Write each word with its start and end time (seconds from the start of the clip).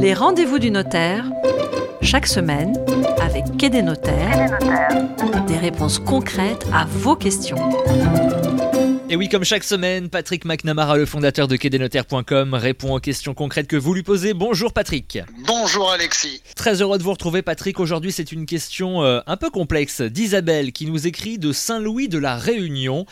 Les 0.00 0.14
rendez-vous 0.14 0.58
du 0.58 0.70
notaire, 0.70 1.24
chaque 2.00 2.26
semaine, 2.26 2.76
avec 3.20 3.44
Quai 3.56 3.70
des 3.70 3.82
notaires, 3.82 4.58
des 5.46 5.56
réponses 5.56 5.98
concrètes 5.98 6.66
à 6.72 6.84
vos 6.84 7.16
questions. 7.16 7.58
Et 9.12 9.16
oui, 9.16 9.28
comme 9.28 9.44
chaque 9.44 9.62
semaine, 9.62 10.08
Patrick 10.08 10.46
McNamara, 10.46 10.96
le 10.96 11.04
fondateur 11.04 11.46
de 11.46 11.56
quai-des-notaires.com, 11.56 12.54
répond 12.54 12.94
aux 12.94 12.98
questions 12.98 13.34
concrètes 13.34 13.66
que 13.66 13.76
vous 13.76 13.92
lui 13.92 14.02
posez. 14.02 14.32
Bonjour 14.32 14.72
Patrick. 14.72 15.18
Bonjour 15.46 15.92
Alexis. 15.92 16.42
Très 16.56 16.80
heureux 16.80 16.96
de 16.96 17.02
vous 17.02 17.12
retrouver 17.12 17.42
Patrick. 17.42 17.78
Aujourd'hui, 17.78 18.10
c'est 18.10 18.32
une 18.32 18.46
question 18.46 19.02
euh, 19.02 19.20
un 19.26 19.36
peu 19.36 19.50
complexe 19.50 20.00
d'Isabelle 20.00 20.72
qui 20.72 20.86
nous 20.86 21.06
écrit 21.06 21.38
de 21.38 21.52
Saint-Louis 21.52 22.08
de 22.08 22.16
la 22.16 22.36
Réunion. 22.36 23.04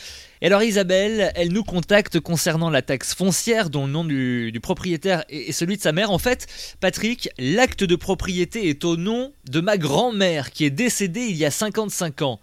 Et 0.42 0.46
alors 0.46 0.62
Isabelle, 0.62 1.32
elle 1.34 1.52
nous 1.52 1.64
contacte 1.64 2.18
concernant 2.18 2.70
la 2.70 2.80
taxe 2.80 3.14
foncière 3.14 3.68
dont 3.68 3.84
le 3.84 3.92
nom 3.92 4.04
du, 4.04 4.58
propriétaire 4.62 5.22
est, 5.28 5.52
celui 5.52 5.76
de 5.76 5.82
sa 5.82 5.92
mère. 5.92 6.10
En 6.10 6.18
fait, 6.18 6.46
Patrick, 6.80 7.28
l'acte 7.38 7.84
de 7.84 7.94
propriété 7.94 8.70
est 8.70 8.86
au 8.86 8.96
nom 8.96 9.34
de 9.50 9.60
ma 9.60 9.76
grand-mère 9.76 10.50
qui 10.50 10.64
est 10.64 10.70
décédée 10.70 11.26
il 11.28 11.36
y 11.36 11.44
a 11.44 11.50
55 11.50 12.22
ans, 12.22 12.40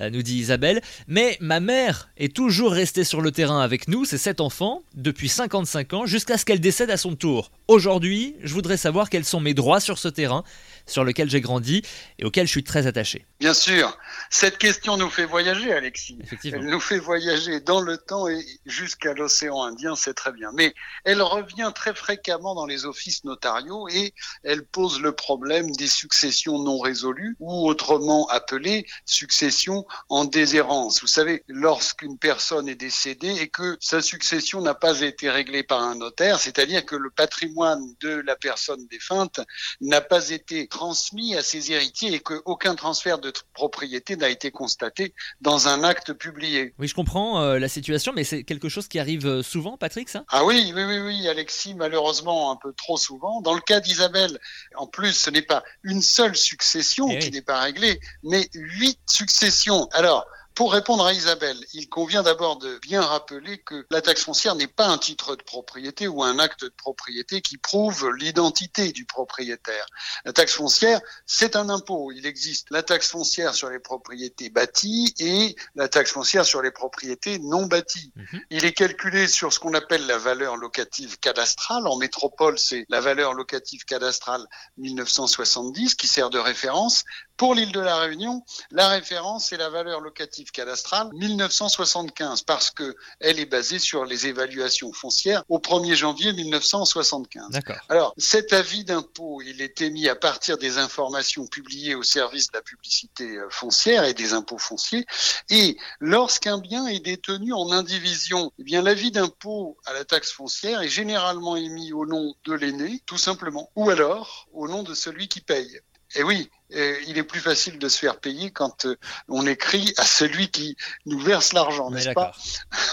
euh, 0.00 0.10
nous 0.10 0.22
dit 0.22 0.38
Isabelle. 0.38 0.80
Mais 1.06 1.36
ma 1.40 1.60
mère 1.60 2.08
est 2.16 2.34
toujours 2.34 2.72
restée 2.72 3.04
sur 3.04 3.20
le 3.20 3.30
terrain 3.30 3.60
avec 3.60 3.86
nous, 3.86 4.04
ses 4.04 4.18
sept 4.18 4.40
enfants, 4.40 4.82
depuis 4.94 5.28
55 5.28 5.92
ans, 5.92 6.04
jusqu'à 6.04 6.38
ce 6.38 6.44
qu'elle 6.44 6.60
décède 6.60 6.90
à 6.90 6.96
son 6.96 7.14
tour. 7.14 7.52
Aujourd'hui, 7.68 8.34
je 8.42 8.54
voudrais 8.54 8.76
savoir 8.76 9.08
quels 9.08 9.24
sont 9.24 9.40
mes 9.40 9.54
droits 9.54 9.78
sur 9.78 9.98
ce 9.98 10.08
terrain 10.08 10.42
sur 10.86 11.04
lequel 11.04 11.28
j'ai 11.28 11.40
grandi 11.40 11.82
et 12.18 12.24
auquel 12.24 12.46
je 12.46 12.52
suis 12.52 12.64
très 12.64 12.86
attaché. 12.86 13.24
Bien 13.40 13.54
sûr, 13.54 13.98
cette 14.30 14.56
question 14.58 14.96
nous 14.96 15.10
fait 15.10 15.26
voyager, 15.26 15.72
Alexis. 15.72 16.16
Effectivement. 16.22 16.60
Elle 16.60 16.70
nous 16.70 16.80
fait 16.80 16.98
voyager 16.98 17.35
dans 17.64 17.80
le 17.80 17.98
temps 17.98 18.28
et 18.28 18.44
jusqu'à 18.66 19.14
l'océan 19.14 19.62
Indien, 19.62 19.96
c'est 19.96 20.14
très 20.14 20.32
bien. 20.32 20.50
Mais 20.54 20.74
elle 21.04 21.22
revient 21.22 21.70
très 21.74 21.94
fréquemment 21.94 22.54
dans 22.54 22.66
les 22.66 22.86
offices 22.86 23.24
notariaux 23.24 23.88
et 23.88 24.14
elle 24.42 24.64
pose 24.64 25.00
le 25.00 25.12
problème 25.12 25.70
des 25.72 25.86
successions 25.86 26.58
non 26.58 26.78
résolues 26.78 27.36
ou 27.40 27.68
autrement 27.68 28.26
appelées 28.28 28.86
successions 29.04 29.86
en 30.08 30.24
déshérence. 30.24 31.00
Vous 31.00 31.06
savez, 31.06 31.44
lorsqu'une 31.48 32.18
personne 32.18 32.68
est 32.68 32.74
décédée 32.74 33.36
et 33.40 33.48
que 33.48 33.76
sa 33.80 34.02
succession 34.02 34.60
n'a 34.60 34.74
pas 34.74 35.00
été 35.00 35.30
réglée 35.30 35.62
par 35.62 35.82
un 35.82 35.96
notaire, 35.96 36.40
c'est-à-dire 36.40 36.84
que 36.84 36.96
le 36.96 37.10
patrimoine 37.10 37.82
de 38.00 38.22
la 38.26 38.36
personne 38.36 38.86
défunte 38.88 39.40
n'a 39.80 40.00
pas 40.00 40.30
été 40.30 40.68
transmis 40.68 41.34
à 41.34 41.42
ses 41.42 41.72
héritiers 41.72 42.14
et 42.14 42.20
qu'aucun 42.20 42.74
transfert 42.74 43.18
de 43.18 43.32
propriété 43.52 44.16
n'a 44.16 44.28
été 44.28 44.50
constaté 44.50 45.14
dans 45.40 45.68
un 45.68 45.84
acte 45.84 46.12
publié. 46.12 46.74
Oui, 46.78 46.88
je 46.88 46.94
comprends 46.94 47.25
euh, 47.34 47.58
la 47.58 47.68
situation, 47.68 48.12
mais 48.14 48.24
c'est 48.24 48.44
quelque 48.44 48.68
chose 48.68 48.88
qui 48.88 48.98
arrive 48.98 49.26
euh, 49.26 49.42
souvent, 49.42 49.76
Patrick, 49.76 50.08
ça? 50.08 50.24
Ah 50.28 50.44
oui, 50.44 50.72
oui, 50.74 50.84
oui, 50.84 50.98
oui, 51.00 51.28
Alexis, 51.28 51.74
malheureusement 51.74 52.52
un 52.52 52.56
peu 52.56 52.72
trop 52.72 52.96
souvent. 52.96 53.40
Dans 53.40 53.54
le 53.54 53.60
cas 53.60 53.80
d'Isabelle, 53.80 54.38
en 54.76 54.86
plus, 54.86 55.12
ce 55.12 55.30
n'est 55.30 55.42
pas 55.42 55.64
une 55.82 56.02
seule 56.02 56.36
succession 56.36 57.08
eh 57.10 57.18
qui 57.18 57.30
n'est 57.30 57.42
pas 57.42 57.60
réglée, 57.60 58.00
mais 58.22 58.48
huit 58.54 58.98
successions. 59.06 59.88
Alors, 59.92 60.26
pour 60.56 60.72
répondre 60.72 61.04
à 61.04 61.12
Isabelle, 61.12 61.58
il 61.74 61.86
convient 61.90 62.22
d'abord 62.22 62.56
de 62.56 62.78
bien 62.78 63.02
rappeler 63.02 63.58
que 63.58 63.86
la 63.90 64.00
taxe 64.00 64.24
foncière 64.24 64.54
n'est 64.54 64.66
pas 64.66 64.86
un 64.86 64.96
titre 64.96 65.36
de 65.36 65.42
propriété 65.42 66.08
ou 66.08 66.22
un 66.22 66.38
acte 66.38 66.64
de 66.64 66.70
propriété 66.70 67.42
qui 67.42 67.58
prouve 67.58 68.10
l'identité 68.16 68.90
du 68.90 69.04
propriétaire. 69.04 69.84
La 70.24 70.32
taxe 70.32 70.54
foncière, 70.54 71.02
c'est 71.26 71.56
un 71.56 71.68
impôt. 71.68 72.10
Il 72.10 72.24
existe 72.24 72.68
la 72.70 72.82
taxe 72.82 73.10
foncière 73.10 73.54
sur 73.54 73.68
les 73.68 73.78
propriétés 73.78 74.48
bâties 74.48 75.14
et 75.18 75.54
la 75.74 75.88
taxe 75.88 76.12
foncière 76.12 76.46
sur 76.46 76.62
les 76.62 76.70
propriétés 76.70 77.38
non 77.38 77.66
bâties. 77.66 78.10
Mhm. 78.16 78.40
Il 78.48 78.64
est 78.64 78.72
calculé 78.72 79.28
sur 79.28 79.52
ce 79.52 79.60
qu'on 79.60 79.74
appelle 79.74 80.06
la 80.06 80.16
valeur 80.16 80.56
locative 80.56 81.18
cadastrale. 81.18 81.86
En 81.86 81.98
métropole, 81.98 82.58
c'est 82.58 82.86
la 82.88 83.02
valeur 83.02 83.34
locative 83.34 83.84
cadastrale 83.84 84.46
1970 84.78 85.96
qui 85.96 86.08
sert 86.08 86.30
de 86.30 86.38
référence. 86.38 87.04
Pour 87.36 87.54
l'île 87.54 87.72
de 87.72 87.80
la 87.80 87.98
Réunion, 87.98 88.42
la 88.70 88.88
référence 88.88 89.52
est 89.52 89.58
la 89.58 89.68
valeur 89.68 90.00
locative 90.00 90.50
cadastrale 90.52 91.10
1975 91.12 92.42
parce 92.42 92.70
que 92.70 92.96
elle 93.20 93.38
est 93.38 93.46
basée 93.46 93.78
sur 93.78 94.04
les 94.06 94.26
évaluations 94.26 94.92
foncières 94.92 95.44
au 95.48 95.58
1er 95.58 95.94
janvier 95.94 96.32
1975. 96.32 97.60
Alors, 97.88 98.14
cet 98.16 98.52
avis 98.52 98.84
d'impôt, 98.84 99.42
il 99.42 99.60
est 99.60 99.82
émis 99.82 100.08
à 100.08 100.16
partir 100.16 100.56
des 100.56 100.78
informations 100.78 101.46
publiées 101.46 101.94
au 101.94 102.02
service 102.02 102.48
de 102.48 102.56
la 102.56 102.62
publicité 102.62 103.36
euh, 103.36 103.48
foncière 103.50 104.04
et 104.04 104.14
des 104.14 104.32
impôts 104.32 104.58
fonciers. 104.58 105.06
Et 105.50 105.76
lorsqu'un 106.00 106.58
bien 106.58 106.86
est 106.86 107.00
détenu 107.00 107.52
en 107.52 107.70
indivision, 107.70 108.52
eh 108.58 108.64
bien, 108.64 108.82
l'avis 108.82 109.10
d'impôt 109.10 109.76
à 109.84 109.92
la 109.92 110.04
taxe 110.04 110.32
foncière 110.32 110.80
est 110.80 110.88
généralement 110.88 111.56
émis 111.56 111.92
au 111.92 112.06
nom 112.06 112.34
de 112.44 112.54
l'aîné, 112.54 113.02
tout 113.06 113.18
simplement, 113.18 113.70
ou 113.76 113.90
alors 113.90 114.48
au 114.52 114.68
nom 114.68 114.82
de 114.82 114.94
celui 114.94 115.28
qui 115.28 115.40
paye. 115.40 115.80
Et 116.14 116.22
oui, 116.22 116.50
euh, 116.74 116.96
il 117.06 117.16
est 117.16 117.22
plus 117.22 117.40
facile 117.40 117.78
de 117.78 117.88
se 117.88 117.98
faire 117.98 118.18
payer 118.18 118.50
quand 118.50 118.86
euh, 118.86 118.96
on 119.28 119.46
écrit 119.46 119.94
à 119.98 120.04
celui 120.04 120.48
qui 120.48 120.76
nous 121.04 121.18
verse 121.20 121.52
l'argent, 121.52 121.90
n'est-ce 121.90 122.10
pas? 122.10 122.32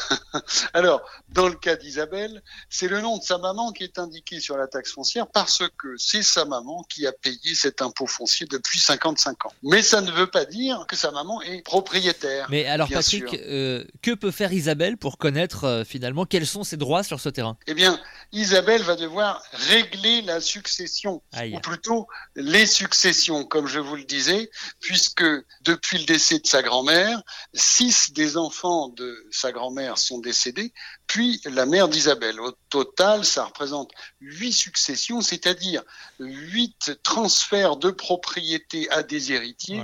Alors, 0.73 1.01
dans 1.29 1.47
le 1.47 1.55
cas 1.55 1.75
d'Isabelle, 1.75 2.43
c'est 2.69 2.87
le 2.87 3.01
nom 3.01 3.17
de 3.17 3.23
sa 3.23 3.39
maman 3.39 3.71
qui 3.71 3.83
est 3.83 3.97
indiqué 3.97 4.39
sur 4.39 4.57
la 4.57 4.67
taxe 4.67 4.91
foncière 4.91 5.25
parce 5.27 5.63
que 5.77 5.95
c'est 5.97 6.21
sa 6.21 6.45
maman 6.45 6.83
qui 6.87 7.07
a 7.07 7.11
payé 7.11 7.55
cet 7.55 7.81
impôt 7.81 8.05
foncier 8.05 8.45
depuis 8.47 8.79
55 8.79 9.47
ans. 9.47 9.53
Mais 9.63 9.81
ça 9.81 10.01
ne 10.01 10.11
veut 10.11 10.27
pas 10.27 10.45
dire 10.45 10.85
que 10.87 10.95
sa 10.95 11.09
maman 11.09 11.41
est 11.41 11.63
propriétaire. 11.63 12.47
Mais 12.51 12.65
alors, 12.65 12.89
Patrick, 12.89 13.33
euh, 13.33 13.83
que 14.03 14.11
peut 14.11 14.31
faire 14.31 14.53
Isabelle 14.53 14.97
pour 14.97 15.17
connaître 15.17 15.83
finalement 15.87 16.25
quels 16.25 16.47
sont 16.47 16.63
ses 16.63 16.77
droits 16.77 17.01
sur 17.01 17.19
ce 17.19 17.29
terrain? 17.29 17.57
Eh 17.65 17.73
bien, 17.73 17.99
Isabelle 18.33 18.81
va 18.81 18.95
devoir 18.95 19.43
régler 19.53 20.23
la 20.23 20.41
succession, 20.41 21.21
ou 21.51 21.59
plutôt 21.59 22.07
les 22.35 22.65
successions, 22.65 23.45
comme 23.45 23.67
je 23.67 23.79
vous 23.79 23.95
le 23.95 24.03
disais, 24.03 24.49
puisque 24.79 25.23
depuis 25.61 25.99
le 25.99 26.05
décès 26.05 26.39
de 26.39 26.47
sa 26.47 26.63
grand-mère, 26.63 27.21
six 27.53 28.11
des 28.11 28.35
enfants 28.35 28.89
de 28.89 29.25
sa 29.31 29.51
grand-mère 29.51 29.99
sont 29.99 30.17
décédés, 30.19 30.73
puis 31.05 31.41
la 31.45 31.67
mère 31.67 31.89
d'Isabelle. 31.89 32.39
Au 32.41 32.51
total, 32.69 33.23
ça 33.23 33.45
représente 33.45 33.91
huit 34.19 34.53
successions, 34.53 35.21
c'est-à-dire 35.21 35.83
huit 36.19 36.91
transferts 37.03 37.75
de 37.75 37.91
propriété 37.91 38.89
à 38.89 39.03
des 39.03 39.31
héritiers 39.31 39.83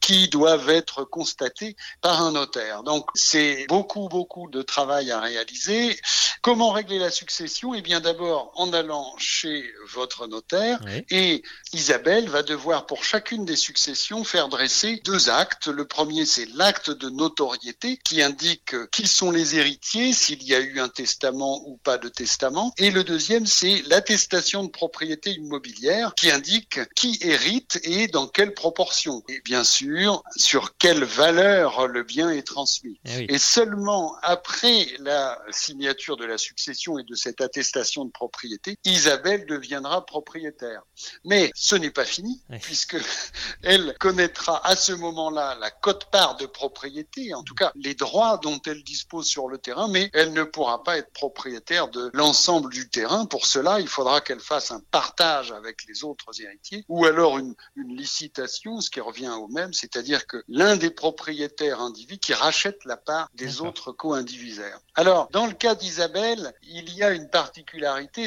qui 0.00 0.28
doivent 0.28 0.70
être 0.70 1.02
constatés 1.02 1.74
par 2.00 2.22
un 2.22 2.32
notaire. 2.32 2.84
Donc 2.84 3.08
c'est 3.14 3.66
beaucoup, 3.68 4.08
beaucoup 4.08 4.48
de 4.50 4.62
travail 4.62 5.10
à 5.10 5.20
réaliser. 5.20 5.98
Comment 6.42 6.70
régler 6.70 7.00
la 7.00 7.10
succession? 7.10 7.74
Eh 7.74 7.82
bien 7.88 8.00
d'abord 8.00 8.52
en 8.56 8.74
allant 8.74 9.14
chez 9.16 9.64
votre 9.94 10.26
notaire 10.26 10.78
et 11.08 11.42
Isabelle 11.72 12.28
va 12.28 12.42
devoir 12.42 12.84
pour 12.84 13.02
chacune 13.02 13.46
des 13.46 13.56
successions 13.56 14.24
faire 14.24 14.50
dresser 14.50 15.00
deux 15.06 15.30
actes. 15.30 15.68
Le 15.68 15.86
premier 15.86 16.26
c'est 16.26 16.44
l'acte 16.54 16.90
de 16.90 17.08
notoriété 17.08 17.98
qui 18.04 18.20
indique 18.20 18.76
qui 18.90 19.06
sont 19.06 19.30
les 19.30 19.56
héritiers, 19.56 20.12
s'il 20.12 20.42
y 20.42 20.54
a 20.54 20.60
eu 20.60 20.80
un 20.80 20.90
testament 20.90 21.62
ou 21.66 21.78
pas 21.78 21.96
de 21.96 22.10
testament. 22.10 22.74
Et 22.76 22.90
le 22.90 23.04
deuxième 23.04 23.46
c'est 23.46 23.80
l'attestation 23.86 24.64
de 24.64 24.70
propriété 24.70 25.30
immobilière 25.30 26.12
qui 26.14 26.30
indique 26.30 26.80
qui 26.94 27.18
hérite 27.22 27.80
et 27.84 28.06
dans 28.06 28.26
quelle 28.26 28.52
proportion. 28.52 29.22
Et 29.30 29.40
bien 29.46 29.64
sûr 29.64 30.22
sur 30.36 30.76
quelle 30.76 31.04
valeur 31.04 31.88
le 31.88 32.02
bien 32.02 32.28
est 32.28 32.46
transmis. 32.46 33.00
Eh 33.06 33.32
et 33.32 33.38
seulement 33.38 34.14
après 34.20 34.88
la 34.98 35.40
signature 35.50 36.18
de 36.18 36.26
la 36.26 36.36
succession 36.36 36.98
et 36.98 37.04
de 37.04 37.14
cette 37.14 37.40
attestation 37.40 37.77
de 37.78 38.10
propriété, 38.10 38.76
Isabelle 38.84 39.46
deviendra 39.46 40.04
propriétaire. 40.04 40.82
Mais 41.24 41.50
ce 41.54 41.76
n'est 41.76 41.90
pas 41.90 42.04
fini, 42.04 42.42
puisque 42.62 42.96
elle 43.62 43.96
connaîtra 43.98 44.66
à 44.66 44.76
ce 44.76 44.92
moment-là 44.92 45.56
la 45.60 45.70
cote-part 45.70 46.36
de 46.36 46.46
propriété, 46.46 47.34
en 47.34 47.42
tout 47.42 47.54
cas 47.54 47.72
les 47.76 47.94
droits 47.94 48.38
dont 48.38 48.60
elle 48.66 48.82
dispose 48.82 49.26
sur 49.26 49.48
le 49.48 49.58
terrain, 49.58 49.88
mais 49.88 50.10
elle 50.12 50.32
ne 50.32 50.42
pourra 50.42 50.82
pas 50.82 50.98
être 50.98 51.12
propriétaire 51.12 51.88
de 51.88 52.10
l'ensemble 52.14 52.72
du 52.72 52.88
terrain. 52.88 53.26
Pour 53.26 53.46
cela, 53.46 53.80
il 53.80 53.88
faudra 53.88 54.20
qu'elle 54.20 54.40
fasse 54.40 54.70
un 54.70 54.80
partage 54.90 55.52
avec 55.52 55.84
les 55.86 56.04
autres 56.04 56.40
héritiers, 56.40 56.84
ou 56.88 57.04
alors 57.04 57.38
une, 57.38 57.54
une 57.76 57.96
licitation, 57.96 58.80
ce 58.80 58.90
qui 58.90 59.00
revient 59.00 59.30
au 59.30 59.48
même, 59.48 59.72
c'est-à-dire 59.72 60.26
que 60.26 60.42
l'un 60.48 60.76
des 60.76 60.90
propriétaires 60.90 61.80
individus 61.80 62.18
qui 62.18 62.34
rachète 62.34 62.84
la 62.84 62.96
part 62.96 63.28
des 63.34 63.60
autres 63.60 63.92
co-indivisaires. 63.92 64.80
Alors, 64.94 65.28
dans 65.30 65.46
le 65.46 65.52
cas 65.52 65.74
d'Isabelle, 65.74 66.52
il 66.62 66.92
y 66.94 67.02
a 67.02 67.10
une 67.10 67.28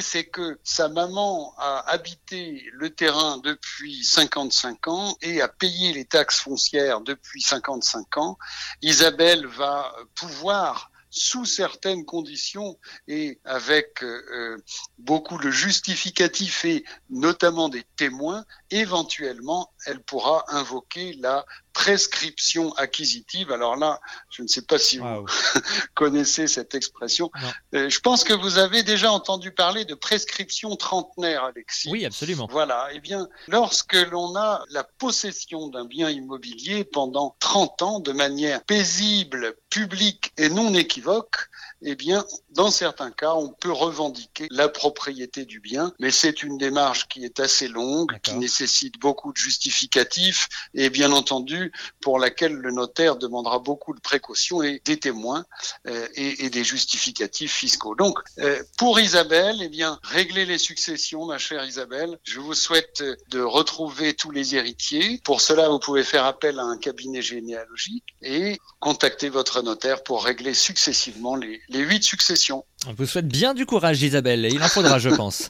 c'est 0.02 0.26
que 0.26 0.60
sa 0.64 0.90
maman 0.90 1.54
a 1.58 1.90
habité 1.90 2.64
le 2.74 2.90
terrain 2.90 3.38
depuis 3.40 4.04
55 4.04 4.88
ans 4.88 5.18
et 5.22 5.42
a 5.42 5.48
payé 5.48 5.94
les 5.94 6.06
taxes 6.06 6.40
foncières 6.40 7.02
depuis 7.02 7.42
55 7.42 8.18
ans. 8.18 8.38
Isabelle 8.82 9.46
va 9.48 9.94
pouvoir 10.16 10.91
sous 11.12 11.46
certaines 11.46 12.06
conditions 12.06 12.80
et 13.08 13.40
avec 13.44 14.02
euh, 14.02 14.22
euh, 14.32 14.58
beaucoup 14.98 15.38
de 15.38 15.52
justificatifs 15.52 16.66
et 16.66 16.86
notamment 17.10 17.70
des 17.70 17.84
témoins, 17.98 18.46
éventuellement, 18.72 19.72
elle 19.86 20.02
pourra 20.02 20.46
invoquer 20.48 21.14
la 21.20 21.46
prescription 21.74 22.74
acquisitive. 22.74 23.52
Alors 23.52 23.76
là, 23.76 24.00
je 24.30 24.42
ne 24.42 24.48
sais 24.48 24.62
pas 24.62 24.78
si 24.78 24.98
vous 24.98 25.26
connaissez 25.96 26.48
cette 26.48 26.76
expression. 26.76 27.32
Euh, 27.74 27.90
je 27.90 28.00
pense 28.00 28.24
que 28.24 28.34
vous 28.34 28.58
avez 28.58 28.84
déjà 28.84 29.12
entendu 29.12 29.52
parler 29.52 29.86
de 29.86 29.96
prescription 29.96 30.76
trentenaire, 30.76 31.44
Alexis. 31.44 31.90
Oui, 31.90 32.06
absolument. 32.06 32.48
Voilà. 32.50 32.90
Eh 32.94 33.00
bien, 33.00 33.28
lorsque 33.48 33.94
l'on 33.94 34.36
a 34.36 34.64
la 34.70 34.84
possession 34.84 35.68
d'un 35.68 35.86
bien 35.86 36.10
immobilier 36.10 36.84
pendant 36.84 37.36
30 37.40 37.82
ans 37.82 38.00
de 38.00 38.12
manière 38.12 38.64
paisible, 38.64 39.56
publique 39.70 40.34
et 40.38 40.50
non 40.50 40.74
équivoque, 41.02 41.50
eh 41.84 41.96
bien, 41.96 42.26
dans 42.52 42.70
certains 42.70 43.12
cas, 43.12 43.34
on 43.34 43.50
peut 43.50 43.72
revendiquer 43.72 44.48
la 44.52 44.70
propriété 44.70 45.46
du 45.46 45.60
bien, 45.60 45.94
mais 46.00 46.12
c'est 46.12 46.44
une 46.44 46.58
démarche 46.58 47.08
qui 47.08 47.26
est 47.26 47.40
assez 47.40 47.68
longue, 47.68 48.20
qui 48.22 48.36
nécessite 48.36 49.00
beaucoup 49.00 49.34
de 49.34 49.38
justificatifs 49.38 50.48
et 50.76 50.90
bien 50.90 51.12
entendu 51.12 51.72
pour 52.02 52.20
laquelle 52.20 52.54
le 52.54 52.72
notaire 52.72 53.16
demandera 53.16 53.60
beaucoup 53.60 53.96
de 53.96 54.00
précautions 54.00 54.62
et 54.62 54.82
des 54.86 54.98
témoins 54.98 55.46
euh, 55.88 56.08
et, 56.14 56.50
des 56.50 56.64
justificatifs 56.64 57.54
fiscaux. 57.54 57.96
Donc, 57.96 58.20
euh, 58.40 58.62
pour 58.78 59.00
Isabelle, 59.00 59.58
eh 59.62 59.70
bien, 59.70 60.00
régler 60.04 60.46
les 60.46 60.58
successions, 60.58 61.26
ma 61.26 61.38
chère 61.38 61.66
Isabelle. 61.66 62.20
Je 62.24 62.40
vous 62.40 62.54
souhaite 62.54 63.04
de 63.30 63.42
retrouver 63.42 64.14
tous 64.14 64.32
les 64.32 64.56
héritiers. 64.56 65.20
Pour 65.24 65.42
cela, 65.42 65.70
vous 65.70 65.80
pouvez 65.80 66.04
faire 66.04 66.26
appel 66.26 66.60
à 66.60 66.64
un 66.64 66.78
cabinet 66.78 67.22
généalogique 67.22 68.04
et 68.22 68.60
contacter 68.80 69.30
votre 69.30 69.62
notaire 69.62 70.04
pour 70.04 70.24
régler 70.26 70.54
successivement 70.92 71.36
les, 71.36 71.62
les 71.70 71.80
huit 71.80 72.04
successions. 72.04 72.66
On 72.88 72.94
vous 72.94 73.06
souhaite 73.06 73.28
bien 73.28 73.54
du 73.54 73.66
courage, 73.66 74.02
Isabelle, 74.02 74.46
et 74.46 74.50
il 74.50 74.62
en 74.62 74.68
faudra, 74.68 74.98
je 74.98 75.10
pense. 75.16 75.50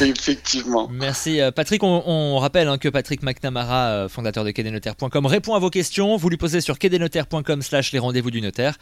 Effectivement. 0.00 0.88
Merci, 0.90 1.40
euh, 1.40 1.50
Patrick. 1.50 1.82
On, 1.82 2.38
rappelle 2.38 2.68
hein, 2.68 2.78
que 2.78 2.88
Patrick 2.88 3.22
McNamara, 3.22 3.88
euh, 3.88 4.08
fondateur 4.08 4.44
de 4.44 4.50
quedenotaire.com, 4.50 5.26
répond 5.26 5.54
à 5.54 5.58
vos 5.58 5.70
questions. 5.70 6.16
Vous 6.16 6.28
lui 6.28 6.36
posez 6.36 6.60
sur 6.60 6.78
quedenotaire.com/slash 6.78 7.92
les 7.92 7.98
rendez-vous 7.98 8.30
du 8.30 8.40
notaire. 8.40 8.76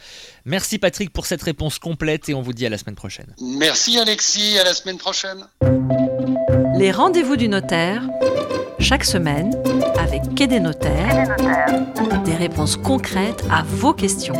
Merci, 0.45 0.79
Patrick, 0.79 1.11
pour 1.11 1.25
cette 1.25 1.41
réponse 1.41 1.79
complète, 1.79 2.29
et 2.29 2.33
on 2.33 2.41
vous 2.41 2.53
dit 2.53 2.65
à 2.65 2.69
la 2.69 2.77
semaine 2.77 2.95
prochaine. 2.95 3.33
Merci, 3.41 3.97
Alexis. 3.97 4.59
À 4.59 4.63
la 4.63 4.73
semaine 4.73 4.97
prochaine. 4.97 5.47
Les 6.77 6.91
rendez-vous 6.91 7.37
du 7.37 7.47
notaire, 7.47 8.03
chaque 8.79 9.05
semaine, 9.05 9.51
avec 9.97 10.35
Quai 10.35 10.47
des 10.47 10.59
notaires, 10.59 11.35
des 12.25 12.35
réponses 12.35 12.75
concrètes 12.75 13.43
à 13.49 13.63
vos 13.63 13.93
questions. 13.93 14.35